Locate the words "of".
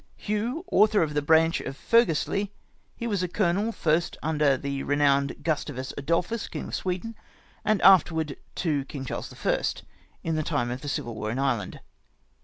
1.03-1.13, 1.61-1.77, 6.69-6.73, 10.71-10.81